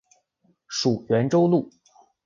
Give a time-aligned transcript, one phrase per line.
[0.67, 1.69] 属袁州路。